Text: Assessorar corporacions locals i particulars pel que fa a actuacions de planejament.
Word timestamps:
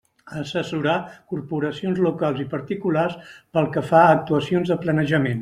Assessorar 0.37 0.95
corporacions 1.33 2.01
locals 2.05 2.41
i 2.45 2.47
particulars 2.55 3.19
pel 3.59 3.71
que 3.77 3.85
fa 3.93 4.01
a 4.07 4.11
actuacions 4.17 4.75
de 4.75 4.81
planejament. 4.87 5.39